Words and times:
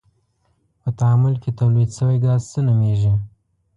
په 0.81 0.89
تعامل 0.99 1.33
کې 1.41 1.49
تولید 1.59 1.89
شوی 1.97 2.17
ګاز 2.25 2.41
څه 2.51 2.59
نومیږي؟ 2.67 3.13